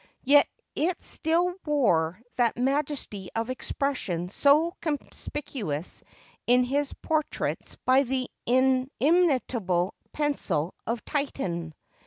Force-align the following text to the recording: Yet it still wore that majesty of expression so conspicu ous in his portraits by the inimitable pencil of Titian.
Yet 0.23 0.47
it 0.73 0.99
still 1.03 1.53
wore 1.63 2.19
that 2.35 2.57
majesty 2.57 3.29
of 3.35 3.51
expression 3.51 4.29
so 4.29 4.73
conspicu 4.81 5.77
ous 5.77 6.01
in 6.47 6.63
his 6.63 6.91
portraits 6.91 7.75
by 7.85 8.01
the 8.01 8.27
inimitable 8.47 9.93
pencil 10.11 10.73
of 10.87 11.05
Titian. 11.05 11.75